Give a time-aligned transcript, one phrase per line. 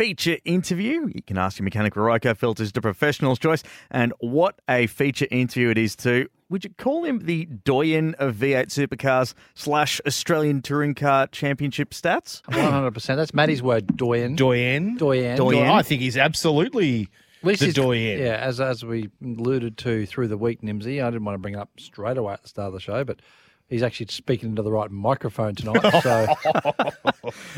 [0.00, 3.62] feature interview, you can ask your mechanical Ryco Filters to professional's choice.
[3.90, 6.26] And what a feature interview it is, too.
[6.48, 12.40] Would you call him the doyen of V8 supercars slash Australian Touring Car Championship stats?
[12.50, 13.18] One hundred percent.
[13.18, 13.94] That's Matty's word.
[13.94, 14.36] Doyen.
[14.36, 14.96] Doyen.
[14.96, 15.36] Doyen.
[15.36, 15.68] Doyen.
[15.68, 17.08] I think he's absolutely
[17.42, 18.20] Well, this the is- doyen.
[18.20, 21.04] Yeah, as as we alluded to through the week, Nimsy.
[21.04, 23.04] I didn't want to bring it up straight away at the start of the show,
[23.04, 23.20] but
[23.70, 25.80] he's actually speaking into the right microphone tonight.
[26.02, 26.26] So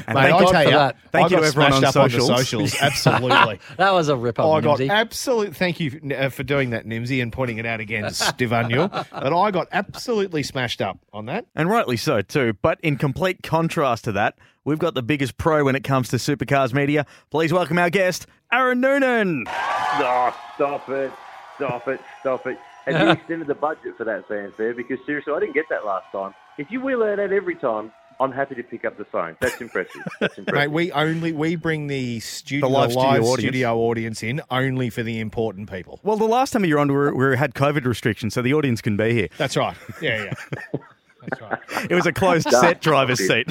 [0.06, 0.96] And Mate, thank I you, tell you, that.
[1.12, 2.30] thank I you got to everyone smashed on up socials.
[2.30, 2.74] on the socials.
[2.80, 3.60] Absolutely.
[3.78, 4.90] that was a rip I up, got Nimsy.
[4.90, 5.56] absolute.
[5.56, 8.90] Thank you uh, for doing that, Nimsy, and pointing it out against Stevanu.
[8.90, 11.46] But I got absolutely smashed up on that.
[11.54, 12.54] And rightly so, too.
[12.62, 16.16] But in complete contrast to that, we've got the biggest pro when it comes to
[16.16, 17.06] supercars media.
[17.30, 19.44] Please welcome our guest, Aaron Noonan.
[19.48, 21.12] Oh, stop it.
[21.56, 22.00] Stop it.
[22.20, 22.58] Stop it.
[22.86, 24.74] Have you extended the budget for that fanfare?
[24.74, 26.34] Because seriously, I didn't get that last time.
[26.58, 29.36] If you wheel that out every time, I'm happy to pick up the phone.
[29.40, 30.02] That's impressive.
[30.20, 30.72] That's Mate, impressive.
[30.72, 33.40] we only we bring the studio The live the studio live audience.
[33.40, 35.98] studio audience in only for the important people.
[36.02, 38.54] Well, the last time you were on, we, were, we had COVID restrictions, so the
[38.54, 39.28] audience can be here.
[39.38, 39.76] That's right.
[40.00, 40.32] Yeah, yeah.
[41.28, 41.58] That's right.
[41.90, 43.48] It was a closed set driver's seat.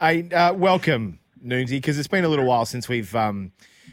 [0.00, 3.52] Hey, uh, welcome, Noonsy, because it's been a little while since we've um,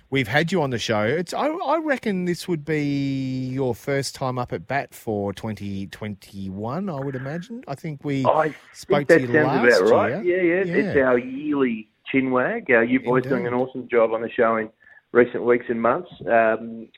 [0.09, 1.03] we've had you on the show.
[1.03, 6.89] It's I, I reckon this would be your first time up at bat for 2021.
[6.89, 7.63] I would imagine.
[7.67, 10.25] I think we I spoke think to that you sounds last about right.
[10.25, 10.43] year.
[10.43, 12.67] Yeah, yeah, It's our yearly chin wag.
[12.69, 14.69] Uh, you boys doing an awesome job on the show in
[15.11, 16.09] recent weeks and months.
[16.27, 16.89] Um,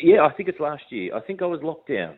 [0.00, 1.14] yeah, I think it's last year.
[1.14, 2.16] I think I was locked down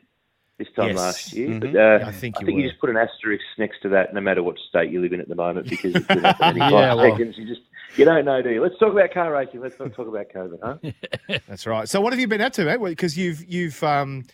[0.61, 0.97] this time Yes.
[0.97, 1.49] last year.
[1.49, 1.61] Mhm.
[1.61, 4.13] But, uh, I think I you think you just put an asterisk next to that,
[4.15, 6.71] no matter what state you live in at the moment, because it's been happening in
[6.71, 7.11] Yeah, five well.
[7.17, 7.35] seconds.
[7.39, 7.63] You just
[7.97, 8.63] you don't know, do you?
[8.63, 9.61] Let's talk about car racing.
[9.61, 11.39] Let's not talk about COVID, huh?
[11.49, 11.89] That's right.
[11.89, 12.79] So, what have you been up to, mate?
[12.83, 14.25] Because you've you've um,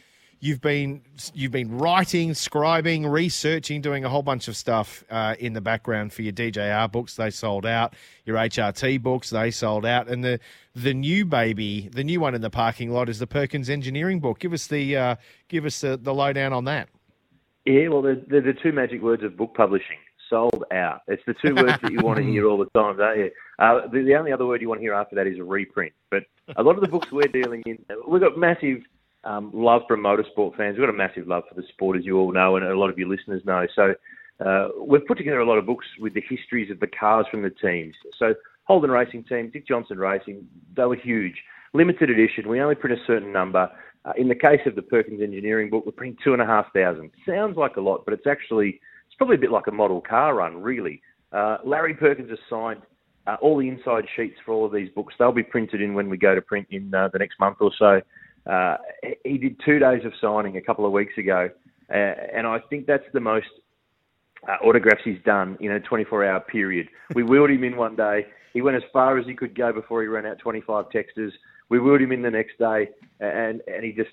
[0.41, 1.03] you've been
[1.35, 6.13] you've been writing, scribing, researching, doing a whole bunch of stuff uh, in the background
[6.13, 7.17] for your DJR books.
[7.17, 7.95] They sold out.
[8.25, 10.41] Your HRT books they sold out, and the
[10.75, 14.39] the new baby, the new one in the parking lot is the Perkins Engineering book.
[14.39, 15.17] Give us the uh,
[15.49, 16.89] give us the, the lowdown on that.
[17.65, 19.97] Yeah, well, they're the two magic words of book publishing.
[20.31, 21.03] Sold out.
[21.09, 23.31] It's the two words that you want to hear all the time, don't you?
[23.61, 25.93] Uh, the, the only other word you want to hear after that is reprint.
[26.11, 26.25] But
[26.57, 28.83] a lot of the books we're dealing in, we've got massive
[29.27, 30.79] um, love from motorsport fans.
[30.79, 32.91] We've got a massive love for the sport, as you all know, and a lot
[32.91, 33.67] of your listeners know.
[33.75, 33.95] So
[34.45, 37.43] uh, we've put together a lot of books with the histories of the cars from
[37.43, 37.95] the teams.
[38.19, 41.35] So Holden Racing Team, Dick Johnson Racing, they were huge.
[41.75, 42.49] Limited edition.
[42.49, 43.71] We only print a certain number.
[44.05, 46.73] Uh, in the case of the Perkins Engineering book, we're printing two and a half
[46.73, 47.11] thousand.
[47.29, 50.37] Sounds like a lot, but it's actually it's probably a bit like a model car
[50.37, 51.03] run, really.
[51.33, 52.83] Uh, Larry Perkins has signed
[53.27, 55.15] uh, all the inside sheets for all of these books.
[55.19, 57.73] They'll be printed in when we go to print in uh, the next month or
[57.77, 58.01] so.
[58.49, 58.77] Uh,
[59.25, 61.49] he did two days of signing a couple of weeks ago,
[61.91, 63.47] uh, and I think that's the most
[64.49, 66.89] uh, autographs he's done in a 24-hour period.
[67.15, 68.27] We wheeled him in one day.
[68.53, 71.31] He went as far as he could go before he ran out 25 texters.
[71.69, 74.11] We wheeled him in the next day, and and he just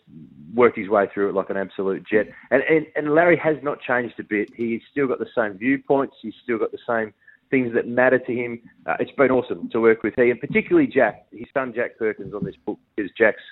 [0.55, 2.25] worked his way through it like an absolute jet.
[2.49, 4.49] And and, and Larry has not changed a bit.
[4.55, 6.15] He's still got the same viewpoints.
[6.21, 7.13] He's still got the same
[7.51, 8.59] things that matter to him.
[8.87, 12.33] Uh, it's been awesome to work with he, and particularly Jack, his son Jack Perkins
[12.33, 13.43] on this book, because Jack's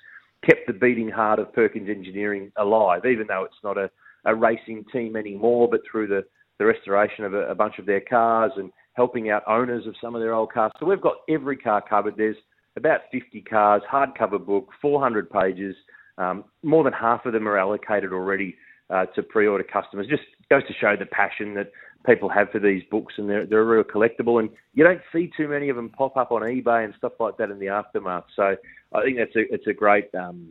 [0.46, 3.90] kept the beating heart of Perkins Engineering alive, even though it's not a,
[4.26, 6.24] a racing team anymore, but through the,
[6.60, 10.16] the restoration of a, a bunch of their cars and helping out owners of some
[10.16, 10.72] of their old cars.
[10.80, 12.16] So we've got every car covered.
[12.18, 12.36] There's
[12.76, 15.76] about 50 cars, hardcover book, 400 pages.
[16.18, 18.56] Um, more than half of them are allocated already
[18.90, 20.08] uh, to pre-order customers.
[20.08, 21.72] Just goes to show the passion that
[22.06, 24.40] people have for these books, and they're they're a real collectible.
[24.40, 27.38] And you don't see too many of them pop up on eBay and stuff like
[27.38, 28.26] that in the aftermath.
[28.36, 28.56] So
[28.94, 30.50] I think that's a it's a great um,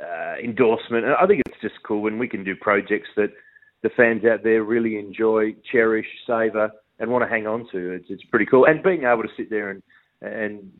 [0.00, 1.04] uh, endorsement.
[1.04, 3.32] And I think it's just cool when we can do projects that
[3.82, 7.92] the fans out there really enjoy, cherish, savour, and want to hang on to.
[7.92, 8.66] It's it's pretty cool.
[8.66, 9.82] And being able to sit there and
[10.22, 10.70] and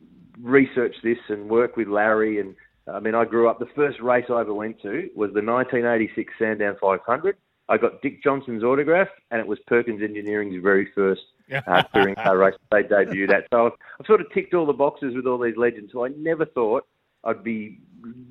[0.41, 2.55] research this and work with Larry and
[2.93, 3.59] I mean, I grew up.
[3.59, 7.37] The first race I ever went to was the 1986 Sandown 500.
[7.69, 11.21] I got Dick Johnson's autograph, and it was Perkins Engineering's very first
[11.67, 12.55] uh, touring car race.
[12.71, 13.47] They debuted at.
[13.53, 15.91] So I've, I've sort of ticked all the boxes with all these legends.
[15.91, 16.87] So I never thought
[17.23, 17.79] I'd be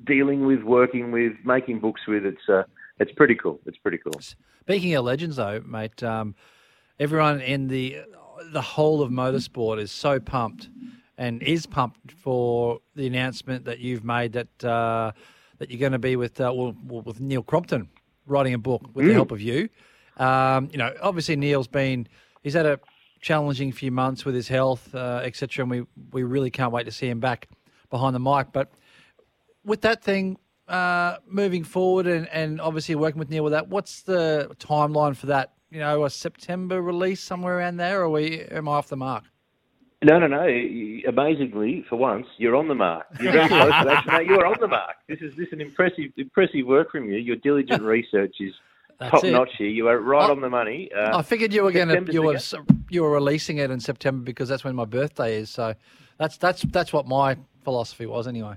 [0.05, 2.25] dealing with, working with, making books with.
[2.25, 2.63] It's uh,
[2.99, 3.61] it's pretty cool.
[3.65, 4.19] It's pretty cool.
[4.61, 6.35] Speaking of legends, though, mate, um,
[6.99, 7.97] everyone in the
[8.51, 10.69] the whole of motorsport is so pumped
[11.17, 15.11] and is pumped for the announcement that you've made that uh,
[15.59, 17.89] that you're going to be with uh, well, well, with Neil Crompton
[18.29, 19.15] writing a book with the Mm.
[19.15, 19.69] help of you.
[20.17, 22.07] Um, you know, obviously Neil's been
[22.43, 22.79] he's had a
[23.21, 25.63] challenging few months with his health, uh, etc.
[25.63, 27.47] And we we really can't wait to see him back
[27.89, 28.47] behind the mic.
[28.51, 28.71] But
[29.63, 30.37] with that thing
[30.67, 35.25] uh, moving forward, and, and obviously working with Neil with that, what's the timeline for
[35.27, 35.53] that?
[35.71, 39.23] You know, a September release somewhere around there, or we am I off the mark?
[40.01, 40.47] No, no, no.
[41.07, 43.05] Amazingly, for once, you're on the mark.
[43.19, 44.05] You're very close to that.
[44.07, 44.95] No, you're on the mark.
[45.07, 47.17] This is this is an impressive, impressive work from you.
[47.17, 48.53] Your diligent research is
[49.01, 49.31] top it.
[49.31, 49.67] notch here.
[49.67, 50.89] You are right I, on the money.
[50.95, 52.37] Uh, I figured you were going to you were
[52.89, 55.49] you were releasing it in September because that's when my birthday is.
[55.49, 55.75] So
[56.17, 58.55] that's that's that's what my philosophy was anyway.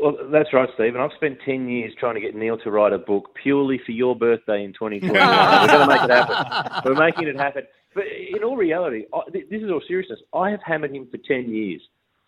[0.00, 0.94] Well, that's right, Steve.
[0.94, 3.92] And I've spent 10 years trying to get Neil to write a book purely for
[3.92, 5.12] your birthday in 2021.
[5.12, 6.82] We're going to make it happen.
[6.84, 7.62] We're making it happen.
[7.94, 10.20] But in all reality, this is all seriousness.
[10.32, 11.82] I have hammered him for 10 years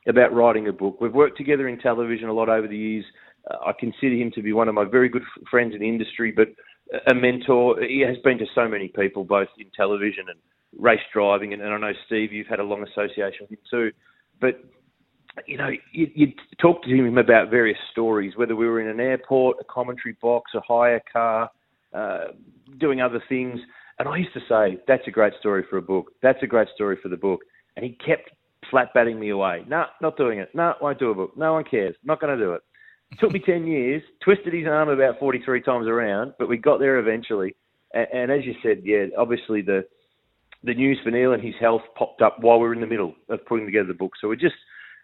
[0.07, 1.01] about writing a book.
[1.01, 3.05] We've worked together in television a lot over the years.
[3.51, 6.33] Uh, I consider him to be one of my very good friends in the industry,
[6.33, 6.49] but
[7.07, 7.81] a mentor.
[7.81, 10.39] He has been to so many people, both in television and
[10.79, 11.53] race driving.
[11.53, 13.93] And, and I know, Steve, you've had a long association with him too.
[14.41, 14.63] But
[15.47, 19.01] you know, you, you talk to him about various stories, whether we were in an
[19.01, 21.51] airport, a commentary box, a hire car,
[21.95, 22.27] uh,
[22.79, 23.61] doing other things.
[23.99, 26.13] And I used to say, that's a great story for a book.
[26.23, 27.41] That's a great story for the book.
[27.77, 28.31] And he kept
[28.71, 29.65] flat batting me away.
[29.67, 30.51] No, not doing it.
[30.55, 31.37] No, won't do a book.
[31.37, 31.95] No one cares.
[32.05, 32.63] Not going to do it.
[33.11, 33.19] it.
[33.19, 36.99] Took me 10 years, twisted his arm about 43 times around, but we got there
[36.99, 37.55] eventually.
[37.95, 39.85] And, and as you said, yeah, obviously the
[40.65, 43.17] the news for Neil and his health popped up while we were in the middle
[43.29, 44.13] of putting together the book.
[44.21, 44.55] So we're just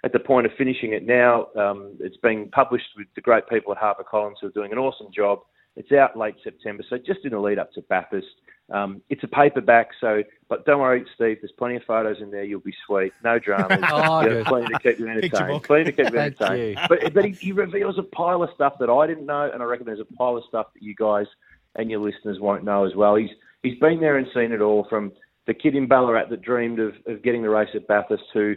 [0.08, 1.48] at the point of finishing it now.
[1.54, 5.08] Um, it's being published with the great people at HarperCollins who are doing an awesome
[5.14, 5.40] job.
[5.76, 8.26] It's out late September, so just in the lead up to Bathurst.
[8.72, 11.38] Um, it's a paperback, so but don't worry, Steve.
[11.42, 12.42] There's plenty of photos in there.
[12.42, 13.12] You'll be sweet.
[13.22, 13.84] No dramas.
[13.92, 15.62] oh, yeah, plenty to keep you entertained.
[15.62, 16.78] plenty to keep you entertained.
[16.88, 19.66] but but he, he, reveals a pile of stuff that I didn't know, and I
[19.66, 21.26] reckon there's a pile of stuff that you guys
[21.76, 23.14] and your listeners won't know as well.
[23.14, 23.30] He's
[23.62, 25.12] he's been there and seen it all from
[25.46, 28.56] the kid in Ballarat that dreamed of, of getting the race at Bathurst to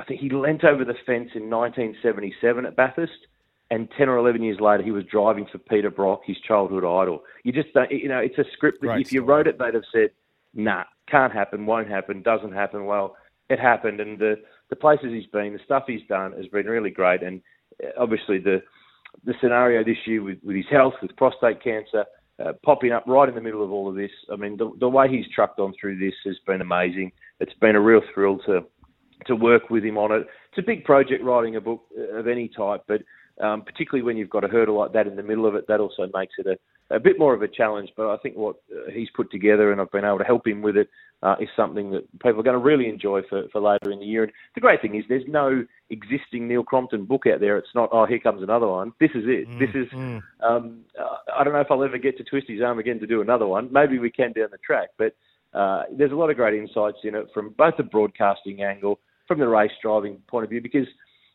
[0.00, 3.26] I think he leant over the fence in 1977 at Bathurst
[3.70, 7.22] and 10 or 11 years later, he was driving for Peter Brock, his childhood idol.
[7.44, 9.74] You just don't, you know, it's a script that Great if you wrote it, they'd
[9.74, 10.10] have said,
[10.54, 12.86] nah, can't happen, won't happen, doesn't happen.
[12.86, 13.16] Well,
[13.48, 14.00] it happened.
[14.00, 14.36] And the,
[14.70, 17.22] the places he's been, the stuff he's done has been really great.
[17.22, 17.42] And
[17.82, 18.62] uh, obviously, the,
[19.24, 22.06] the scenario this year with, with his health, with prostate cancer,
[22.44, 24.10] uh, popping up right in the middle of all of this.
[24.32, 27.12] I mean, the, the way he's trucked on through this has been amazing.
[27.38, 28.64] It's been a real thrill to
[29.26, 30.26] to work with him on it.
[30.50, 31.82] It's a big project writing a book
[32.12, 33.02] of any type, but
[33.44, 35.80] um, particularly when you've got a hurdle like that in the middle of it, that
[35.80, 37.90] also makes it a, a bit more of a challenge.
[37.96, 40.60] But I think what uh, he's put together, and I've been able to help him
[40.60, 40.88] with it,
[41.22, 44.04] uh, is something that people are going to really enjoy for, for later in the
[44.04, 44.24] year.
[44.24, 47.56] And the great thing is, there's no existing Neil Crompton book out there.
[47.56, 48.92] It's not, oh, here comes another one.
[49.00, 49.48] This is it.
[49.48, 49.88] Mm, this is.
[49.92, 50.22] Mm.
[50.42, 53.06] Um, uh, I don't know if I'll ever get to twist his arm again to
[53.06, 53.70] do another one.
[53.72, 55.14] Maybe we can down the track, but.
[55.52, 59.00] Uh, there's a lot of great insights in it from both the broadcasting angle,
[59.30, 60.88] from the race driving point of view because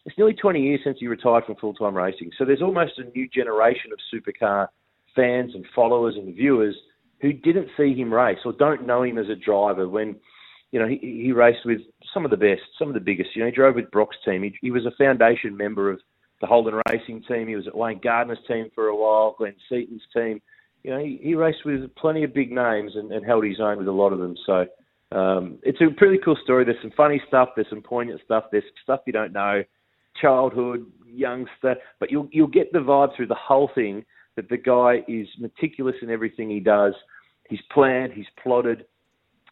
[0.06, 2.30] it's nearly 20 years since he retired from full time racing.
[2.38, 4.68] So there's almost a new generation of supercar
[5.15, 6.75] fans and followers and viewers
[7.21, 10.18] who didn't see him race or don't know him as a driver when.
[10.71, 11.80] You know, he, he raced with
[12.13, 13.30] some of the best, some of the biggest.
[13.33, 14.44] You know, he drove with Brock's team.
[14.44, 16.01] He, he was a foundation member of
[16.41, 17.48] the Holden Racing team.
[17.48, 20.41] He was at Wayne Gardner's team for a while, Glenn Seton's team.
[20.83, 23.77] You know, he, he raced with plenty of big names and, and held his own
[23.77, 24.36] with a lot of them.
[24.45, 24.65] So
[25.11, 26.65] um, it's a pretty cool story.
[26.65, 27.49] There's some funny stuff.
[27.55, 28.45] There's some poignant stuff.
[28.51, 29.63] There's stuff you don't know,
[30.21, 35.03] childhood, youngster, but you'll you'll get the vibe through the whole thing that the guy
[35.07, 36.93] is meticulous in everything he does.
[37.50, 38.13] He's planned.
[38.13, 38.85] He's plotted.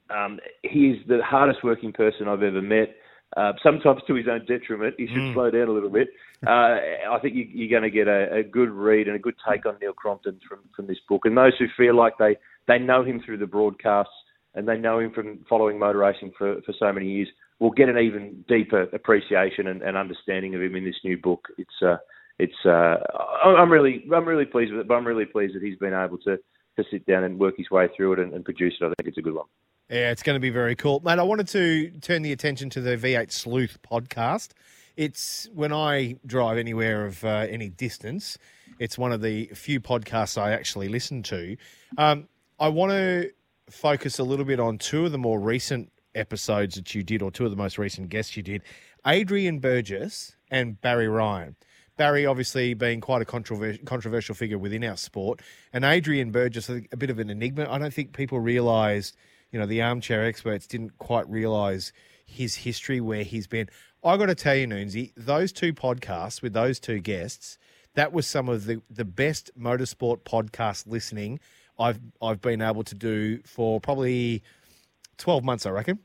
[0.09, 2.95] Um, he is the hardest working person I've ever met.
[3.37, 4.93] Uh, sometimes to his own detriment.
[4.97, 5.33] He should mm.
[5.33, 6.09] slow down a little bit.
[6.45, 6.75] Uh,
[7.09, 9.65] I think you, are going to get a, a, good read and a good take
[9.65, 11.21] on Neil Crompton from, from this book.
[11.23, 12.35] And those who feel like they,
[12.67, 14.11] they know him through the broadcasts
[14.55, 17.27] and they know him from following motor racing for, for so many years,
[17.59, 21.47] will get an even deeper appreciation and, and understanding of him in this new book.
[21.57, 21.97] It's uh,
[22.39, 22.97] it's uh,
[23.45, 26.17] I'm really I'm really pleased with it, but I'm really pleased that he's been able
[26.19, 26.37] to
[26.77, 28.85] to sit down and work his way through it and, and produce it.
[28.85, 29.45] I think it's a good one.
[29.89, 31.19] Yeah, it's going to be very cool, mate.
[31.19, 34.51] I wanted to turn the attention to the V8 Sleuth podcast.
[34.95, 38.37] It's when I drive anywhere of uh, any distance.
[38.79, 41.57] It's one of the few podcasts I actually listen to.
[41.97, 42.27] Um,
[42.59, 43.31] I want to
[43.73, 47.31] focus a little bit on two of the more recent episodes that you did, or
[47.31, 48.61] two of the most recent guests you did
[49.05, 51.55] Adrian Burgess and Barry Ryan.
[51.97, 56.97] Barry, obviously, being quite a controversial, figure within our sport, and Adrian Burgess, a, a
[56.97, 57.67] bit of an enigma.
[57.69, 59.15] I don't think people realised,
[59.51, 61.91] you know, the armchair experts didn't quite realise
[62.25, 63.69] his history, where he's been.
[64.03, 67.57] I got to tell you, Noonsy, those two podcasts with those two guests,
[67.95, 71.39] that was some of the, the best motorsport podcast listening
[71.79, 74.43] I've I've been able to do for probably
[75.17, 75.99] 12 months, I reckon.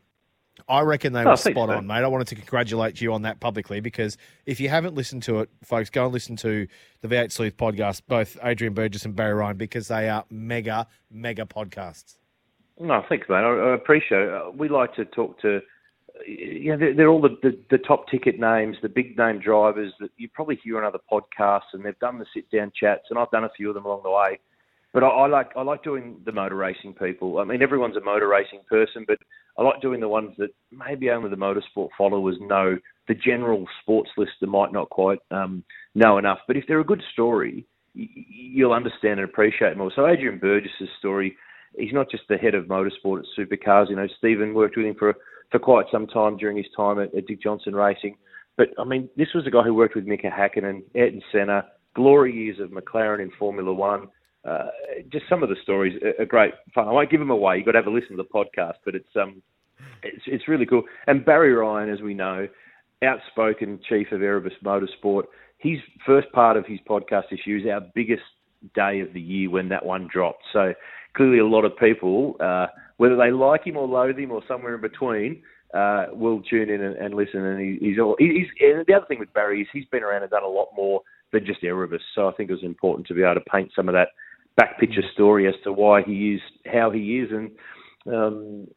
[0.69, 1.77] I reckon they Oh, were spot so.
[1.77, 2.03] on, mate.
[2.03, 5.51] I wanted to congratulate you on that publicly because if you haven't listened to it,
[5.63, 6.67] folks, go and listen to
[7.01, 11.45] the V8 Sleuth podcast, both Adrian Burgess and Barry Ryan, because they are mega, mega
[11.47, 12.17] podcasts.
[12.81, 13.37] No, thanks, mate.
[13.37, 14.57] I, I appreciate it.
[14.57, 15.61] We like to talk to,
[16.27, 19.93] you know, they're, they're all the, the, the top ticket names, the big name drivers
[20.01, 23.19] that you probably hear on other podcasts, and they've done the sit down chats, and
[23.19, 24.41] I've done a few of them along the way.
[24.93, 27.39] But I, I like I like doing the motor racing people.
[27.39, 29.19] I mean, everyone's a motor racing person, but
[29.59, 32.79] I like doing the ones that maybe only the motorsport followers know.
[33.07, 35.65] The general sports lister might not quite um,
[35.95, 39.93] know enough, but if they're a good story, you'll understand and appreciate more.
[39.95, 41.37] So Adrian Burgess's story,
[41.77, 43.91] he's not just the head of motorsport at Supercars.
[43.91, 45.15] You know, Stephen worked with him for
[45.51, 48.17] for quite some time during his time at, at Dick Johnson Racing.
[48.57, 51.67] But I mean, this was a guy who worked with Mika Hakkinen, and Ayrton Senna,
[51.95, 54.09] glory years of McLaren in Formula One.
[54.45, 54.69] Uh,
[55.11, 56.89] just some of the stories are, great fun.
[56.89, 57.57] I won't give them away.
[57.57, 59.43] You've got to have a listen to the podcast, but it's um,
[60.03, 60.83] it's it's really cool.
[61.07, 62.49] And Barry Ryan, as we know,
[63.03, 65.25] outspoken chief of Erebus Motorsport.
[65.59, 68.23] His first part of his podcast issue is our biggest
[68.75, 70.45] day of the year when that one dropped.
[70.53, 70.73] So
[71.17, 72.67] clearly, a lot of people, uh,
[72.97, 75.43] whether they like him or loathe him or somewhere in between,
[75.75, 77.45] uh, will tune in and, and listen.
[77.45, 78.17] And he, he's all.
[78.19, 80.69] He's, and the other thing with Barry is he's been around and done a lot
[80.77, 81.03] more
[81.33, 82.01] than just Erebus.
[82.15, 84.09] So I think it was important to be able to paint some of that
[84.59, 87.51] back picture story as to why he is how he is, and
[88.15, 88.69] um,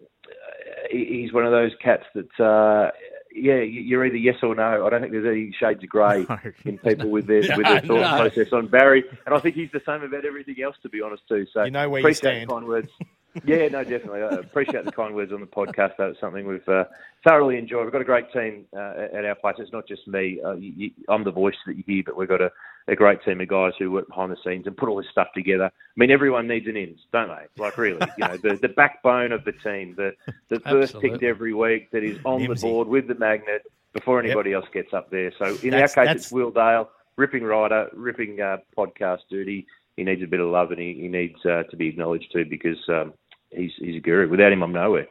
[0.89, 2.39] he's one of those cats that.
[2.39, 2.91] Uh,
[3.33, 4.85] yeah, you- you're either yes or no.
[4.85, 6.25] I don't think there's any shades of grey
[6.65, 8.17] in people with their with their thought No.
[8.17, 10.75] process on Barry, and I think he's the same about everything else.
[10.83, 11.45] To be honest, too.
[11.53, 12.49] So You know where you stand.
[12.49, 12.89] kind words.
[13.45, 14.21] yeah, no, definitely.
[14.23, 15.93] I appreciate the kind words on the podcast.
[15.97, 16.85] That's something we've uh,
[17.27, 17.83] thoroughly enjoyed.
[17.83, 19.55] We've got a great team uh, at our place.
[19.59, 20.39] It's not just me.
[20.43, 22.51] Uh, you, you, I'm the voice that you hear, but we've got a,
[22.87, 25.27] a great team of guys who work behind the scenes and put all this stuff
[25.33, 25.65] together.
[25.65, 27.61] I mean, everyone needs an ins, don't they?
[27.61, 30.13] Like, really, you know, the, the backbone of the team, the,
[30.49, 32.55] the first picked every week that is on Nimsy.
[32.55, 35.31] the board with the magnet before anybody else gets up there.
[35.37, 39.67] So in That's- our case, that's- it's Will Dale, ripping rider, ripping uh, podcast duty.
[39.97, 42.45] He needs a bit of love and he, he needs uh, to be acknowledged too
[42.45, 43.13] because um,
[43.51, 44.29] he's he's a guru.
[44.29, 45.07] Without him, I'm nowhere.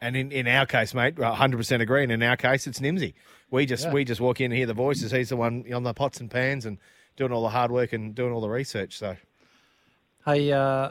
[0.00, 2.02] And in, in our case, mate, 100% agree.
[2.02, 3.14] And in our case, it's Nimsy.
[3.50, 5.12] We just we just walk in and hear the voices.
[5.12, 6.78] He's the one on the pots and pans and
[7.16, 8.98] doing all the hard work and doing all the research.
[8.98, 9.16] So
[10.24, 10.90] Hey, uh,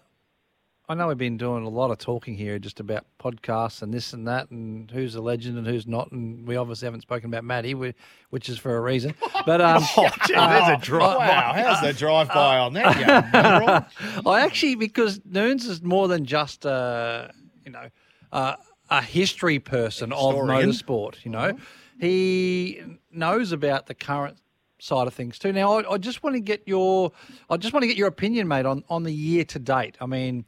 [0.90, 4.12] I know we've been doing a lot of talking here just about podcasts and this
[4.12, 6.12] and that and who's a legend and who's not.
[6.12, 9.16] And we obviously haven't spoken about Maddie, which is for a reason.
[9.46, 11.18] But um, Oh, gee, there's a drive.
[11.20, 13.88] Wow, how's the drive by on that?
[14.26, 17.32] I actually because Noons is more than just a
[17.66, 17.88] you know
[18.34, 18.56] uh,
[18.90, 20.70] a history person of Historian.
[20.70, 21.24] motorsport.
[21.24, 21.58] You know,
[22.00, 24.38] he knows about the current
[24.80, 25.54] side of things too.
[25.54, 27.14] Now, I, I just want to get your
[27.50, 29.96] I just want to get your opinion, mate, on on the year to date.
[30.02, 30.46] I mean,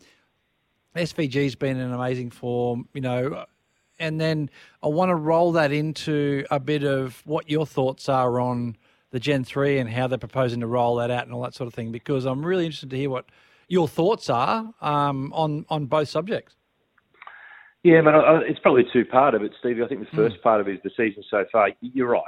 [0.96, 2.88] SVG's been in amazing form.
[2.94, 3.46] You know.
[3.98, 4.50] And then
[4.84, 8.76] I want to roll that into a bit of what your thoughts are on
[9.12, 11.68] the Gen 3 and how they're proposing to roll that out and all that sort
[11.70, 13.26] of thing, because I'm really interested to hear what
[13.70, 16.58] your thoughts are um, on, on both subjects.
[17.84, 18.16] Yeah, man,
[18.48, 19.82] it's probably two-part of it, Stevie.
[19.82, 21.70] I think the first part of it is the season so far.
[21.80, 22.24] You're right.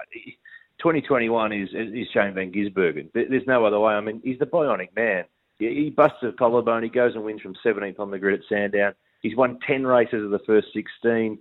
[0.79, 3.11] 2021 is is Shane Van Gisbergen.
[3.13, 3.93] There- There's no other way.
[3.93, 5.25] I mean, he's the bionic man.
[5.59, 6.83] He busts a collarbone.
[6.83, 8.93] He goes and wins from 17th on the grid at Sandown.
[9.21, 11.39] He's won 10 races of the first 16.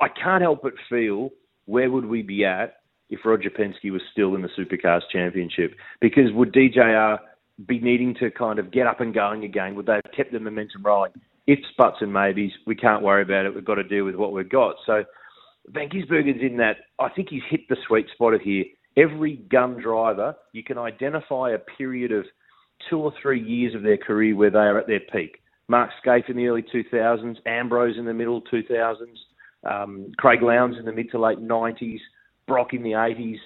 [0.00, 1.30] I can't help but feel
[1.64, 5.74] where would we be at if Roger Penske was still in the Supercars Championship?
[6.00, 7.18] Because would DJR
[7.66, 9.74] be needing to kind of get up and going again?
[9.74, 11.12] Would they have kept the momentum rolling?
[11.46, 13.54] If buts and maybes, we can't worry about it.
[13.54, 14.74] We've got to deal with what we've got.
[14.84, 15.04] So
[15.68, 16.76] Van Gisbergen's in that.
[16.98, 18.64] I think he's hit the sweet spot of here.
[18.96, 22.24] Every gun driver, you can identify a period of
[22.88, 25.42] two or three years of their career where they are at their peak.
[25.68, 28.96] Mark Skaife in the early 2000s, Ambrose in the middle 2000s,
[29.64, 31.98] um, Craig Lowndes in the mid to late 90s,
[32.46, 33.38] Brock in the 80s,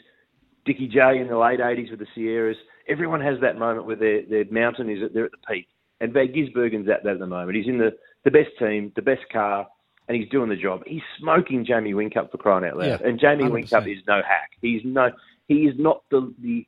[0.66, 2.56] Dickie J in the late 80s with the Sierras.
[2.88, 5.68] Everyone has that moment where their, their mountain is at, they're at the peak.
[6.00, 7.56] And Van Gisbergen's at that at the moment.
[7.56, 7.92] He's in the,
[8.24, 9.66] the best team, the best car,
[10.08, 10.82] and he's doing the job.
[10.86, 13.00] He's smoking Jamie Whincup for crying out loud.
[13.00, 13.52] Yeah, and Jamie 100%.
[13.52, 14.50] Whincup is no hack.
[14.60, 15.10] He's no,
[15.46, 16.66] he is not the, the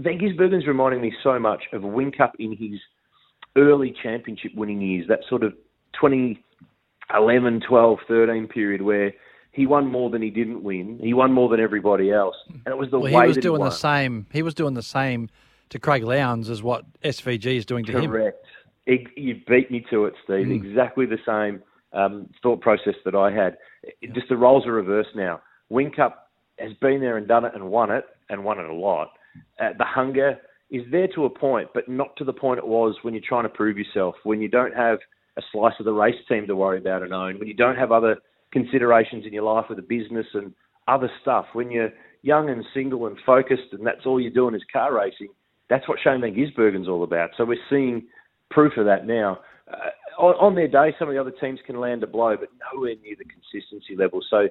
[0.00, 2.80] Van Gisbergen's reminding me so much of Whincup in his
[3.56, 5.52] early championship winning years, that sort of
[6.00, 9.12] 2011, 12, 13 period where
[9.52, 10.98] he won more than he didn't win.
[11.02, 12.36] He won more than everybody else.
[12.48, 14.26] And it was the Well, way he was doing the same.
[14.32, 15.28] He was doing the same
[15.70, 18.10] to Craig Lowndes as what SVG is doing to him.
[18.10, 18.44] Correct.
[18.86, 20.46] You beat me to it, Steve.
[20.46, 20.52] Hmm.
[20.52, 23.56] Exactly the same um, thought process that I had.
[24.00, 25.40] It- Just the roles are reversed now.
[25.70, 26.14] Whincup
[26.58, 29.10] has been there and done it and won it, and won it a lot.
[29.60, 30.38] Uh, the hunger
[30.70, 33.42] is there to a point, but not to the point it was when you're trying
[33.42, 34.98] to prove yourself, when you don't have
[35.36, 37.92] a slice of the race team to worry about and own, when you don't have
[37.92, 38.16] other
[38.52, 40.52] considerations in your life with a business and
[40.88, 41.46] other stuff.
[41.52, 41.90] When you're
[42.22, 45.28] young and single and focused, and that's all you're doing is car racing,
[45.68, 47.30] that's what Shane Van Gisbergen's all about.
[47.36, 48.06] So we're seeing
[48.50, 49.38] proof of that now.
[49.72, 52.48] Uh, on, on their day, some of the other teams can land a blow, but
[52.72, 54.20] nowhere near the consistency level.
[54.28, 54.48] So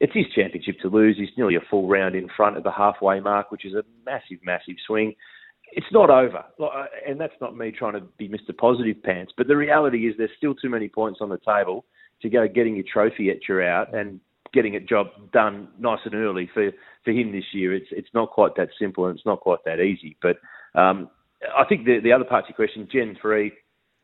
[0.00, 1.16] it's his championship to lose.
[1.18, 4.38] He's nearly a full round in front at the halfway mark, which is a massive,
[4.44, 5.14] massive swing.
[5.72, 8.56] It's not over, uh, and that's not me trying to be Mr.
[8.56, 11.84] Positive Pants, but the reality is there's still too many points on the table
[12.22, 14.20] to go getting your trophy etcher out and
[14.54, 16.70] getting a job done nice and early for,
[17.04, 17.74] for him this year.
[17.74, 20.16] It's it's not quite that simple and it's not quite that easy.
[20.22, 20.38] But
[20.74, 21.10] um,
[21.56, 23.52] I think the the other part of your question, Gen three,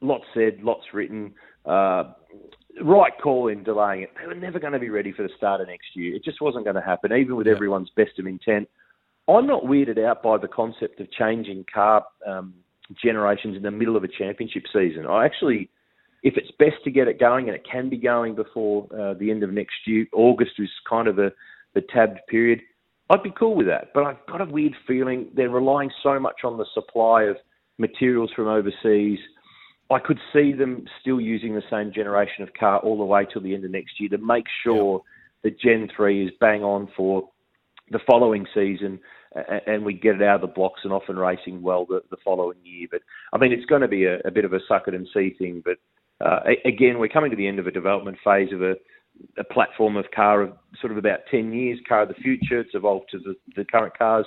[0.01, 1.33] lots said, lots written.
[1.65, 2.13] Uh,
[2.83, 4.11] right call in delaying it.
[4.21, 6.15] They were never going to be ready for the start of next year.
[6.15, 7.55] It just wasn't going to happen, even with yeah.
[7.55, 8.69] everyone's best of intent.
[9.29, 12.55] I'm not weirded out by the concept of changing car um,
[13.03, 15.07] generations in the middle of a championship season.
[15.07, 15.71] I actually
[16.25, 19.31] if it's best to get it going, and it can be going before uh, the
[19.31, 21.31] end of next year, August is kind of the,
[21.75, 22.61] the tabbed period,
[23.11, 23.91] I'd be cool with that.
[23.93, 27.37] But I've got a weird feeling they're relying so much on the supply of
[27.77, 29.19] materials from overseas.
[29.91, 33.43] I could see them still using the same generation of car all the way till
[33.43, 35.03] the end of next year to make sure
[35.45, 35.51] yeah.
[35.51, 37.29] that Gen 3 is bang on for
[37.91, 38.99] the following season
[39.67, 42.17] and we get it out of the blocks and off and racing well the, the
[42.25, 42.87] following year.
[42.91, 45.09] But I mean, it's going to be a, a bit of a suck it and
[45.13, 45.63] see thing.
[45.65, 45.79] But
[46.25, 48.75] uh, again, we're coming to the end of a development phase of a,
[49.39, 52.61] a, platform of car of sort of about 10 years, car of the future.
[52.61, 54.27] It's evolved to the, the current cars.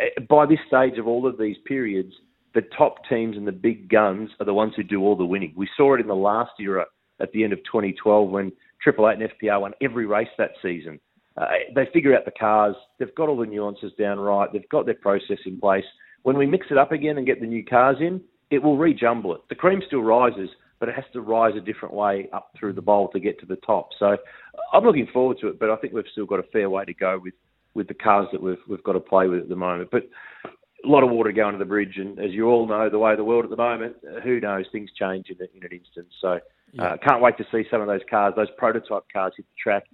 [0.00, 2.14] Uh, by this stage of all of these periods,
[2.54, 5.52] the top teams and the big guns are the ones who do all the winning.
[5.56, 6.86] We saw it in the last era
[7.20, 10.98] at the end of 2012 when Triple Eight and FPR won every race that season.
[11.36, 12.76] Uh, they figure out the cars.
[12.98, 14.52] They've got all the nuances down right.
[14.52, 15.84] They've got their process in place.
[16.24, 19.34] When we mix it up again and get the new cars in, it will rejumble
[19.34, 19.40] it.
[19.48, 22.82] The cream still rises, but it has to rise a different way up through the
[22.82, 23.90] bowl to get to the top.
[23.98, 24.16] So
[24.72, 26.92] I'm looking forward to it, but I think we've still got a fair way to
[26.92, 27.34] go with,
[27.74, 29.90] with the cars that we've we've got to play with at the moment.
[29.90, 30.02] But
[30.84, 33.12] a lot of water going to the bridge, and as you all know, the way
[33.12, 34.66] of the world at the moment, uh, who knows?
[34.72, 36.08] Things change in, in an instant.
[36.20, 36.40] So
[36.72, 36.84] yeah.
[36.84, 39.84] uh, can't wait to see some of those cars, those prototype cars, hit the track,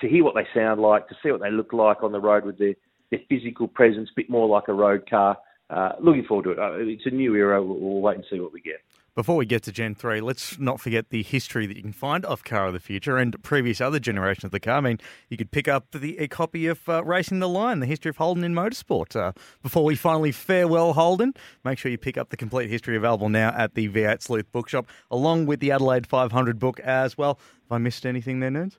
[0.00, 2.44] to hear what they sound like, to see what they look like on the road
[2.44, 2.74] with their
[3.10, 5.36] their physical presence, a bit more like a road car.
[5.68, 6.58] Uh, looking forward to it.
[6.58, 7.62] Uh, it's a new era.
[7.62, 8.82] We'll, we'll wait and see what we get.
[9.14, 12.24] Before we get to Gen 3, let's not forget the history that you can find
[12.24, 14.78] of Car of the Future and previous other generations of the car.
[14.78, 17.86] I mean, you could pick up the, a copy of uh, Racing the Line, the
[17.86, 19.14] history of Holden in motorsport.
[19.14, 23.28] Uh, before we finally farewell Holden, make sure you pick up the complete history available
[23.28, 27.38] now at the V8 Sleuth Bookshop, along with the Adelaide 500 book as well.
[27.64, 28.78] Have I missed anything there, nerds?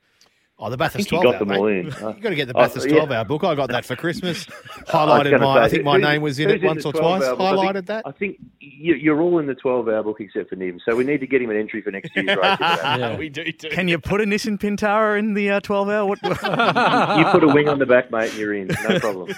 [0.60, 1.86] Oh, the Bathurst 12 hour, mate.
[1.86, 3.44] you got to get the Bathurst 12 hour book.
[3.44, 4.46] I got that for Christmas.
[4.88, 7.24] Highlighted my, say, I think my name was in it once or twice.
[7.24, 8.04] Highlighted I think, that.
[8.06, 10.80] I think you're all in the 12 hour book except for Nim.
[10.88, 12.58] So we need to get him an entry for next year's race.
[12.60, 13.70] yeah, we do too.
[13.70, 16.06] Can you put a Nissan Pintara in the uh, 12 hour?
[16.06, 18.68] What, you put a wing on the back, mate, and you're in.
[18.68, 19.34] No problem.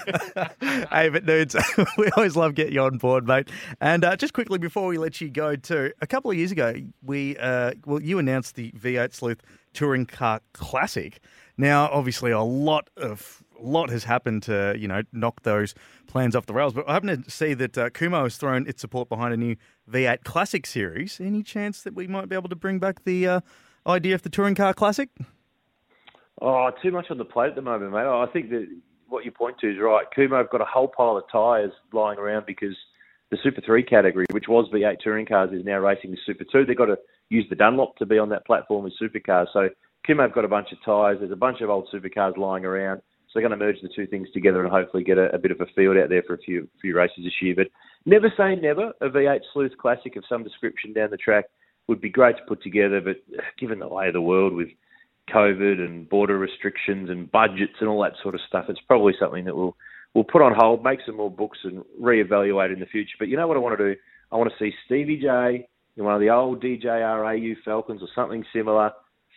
[0.60, 1.56] hey, but dudes,
[1.96, 3.48] we always love getting you on board, mate.
[3.80, 6.74] And uh, just quickly before we let you go, too, a couple of years ago,
[7.02, 9.40] we uh, well, you announced the V8 Sleuth
[9.76, 11.20] Touring Car Classic.
[11.56, 15.74] Now, obviously, a lot of lot has happened to you know knock those
[16.06, 16.72] plans off the rails.
[16.72, 19.56] But I happen to see that uh, Kumho has thrown its support behind a new
[19.90, 21.20] V8 Classic series.
[21.20, 23.40] Any chance that we might be able to bring back the uh,
[23.86, 25.10] idea of the touring car classic?
[26.40, 28.00] Oh, too much on the plate at the moment, mate.
[28.00, 28.66] I think that
[29.08, 30.06] what you point to is right.
[30.16, 32.76] Kumho have got a whole pile of tyres lying around because
[33.30, 36.64] the Super 3 category, which was V8 touring cars, is now racing the Super 2.
[36.64, 39.46] They've got to use the Dunlop to be on that platform with supercars.
[39.52, 39.68] So
[40.08, 41.18] Kumho have got a bunch of tyres.
[41.18, 42.98] There's a bunch of old supercars lying around.
[42.98, 45.50] So they're going to merge the two things together and hopefully get a, a bit
[45.50, 47.54] of a field out there for a few few races this year.
[47.56, 47.68] But
[48.04, 48.92] never say never.
[49.00, 51.46] A V8 Sleuth Classic of some description down the track
[51.88, 53.00] would be great to put together.
[53.00, 54.68] But uh, given the way of the world with
[55.30, 59.44] COVID and border restrictions and budgets and all that sort of stuff, it's probably something
[59.44, 59.76] that we'll
[60.16, 63.16] we'll put on hold, make some more books, and reevaluate in the future.
[63.18, 64.00] But you know what I want to do?
[64.32, 68.08] I want to see Stevie J in one of the old DJR AU Falcons or
[68.14, 68.90] something similar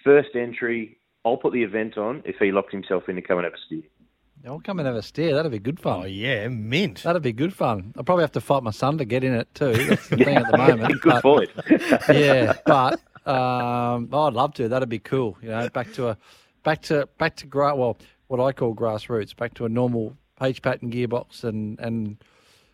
[0.03, 3.45] First entry, I'll put the event on if he locked himself in to come and
[3.45, 3.83] have a steer.
[4.47, 5.35] I'll come and have a steer.
[5.35, 6.03] That'd be good fun.
[6.03, 7.03] Oh yeah, mint.
[7.03, 7.93] That'd be good fun.
[7.97, 9.73] I'll probably have to fight my son to get in it too.
[9.73, 11.01] That's the thing at the moment.
[11.01, 11.49] good but, point.
[12.09, 12.93] yeah, but
[13.25, 14.69] um, oh, I'd love to.
[14.69, 15.37] That'd be cool.
[15.41, 16.17] You know, back to a
[16.63, 20.61] back to back to gra- well, what I call grassroots, back to a normal H
[20.61, 22.17] pattern gearbox and and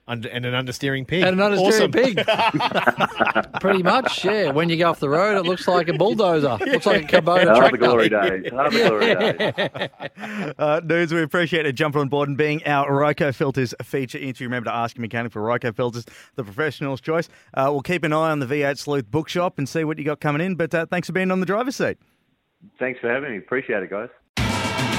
[0.08, 1.24] under, and an understeering pig.
[1.24, 3.44] And an understeering awesome.
[3.52, 3.52] pig.
[3.62, 4.52] Pretty much, yeah.
[4.52, 6.58] When you go off the road, it looks like a bulldozer.
[6.62, 7.72] It looks like a Kubota tractor.
[7.72, 8.52] the glory days.
[8.52, 10.54] Oh, the glory days.
[10.58, 14.48] Uh, dudes, we appreciate it jumping on board and being our Ryco Filters feature interview.
[14.48, 17.28] Remember to ask your mechanic for Ryco Filters, the professional's choice.
[17.54, 20.20] Uh, we'll keep an eye on the V8 Sleuth bookshop and see what you got
[20.20, 20.56] coming in.
[20.56, 21.98] But uh, thanks for being on the driver's seat.
[22.80, 23.38] Thanks for having me.
[23.38, 24.10] Appreciate it, guys.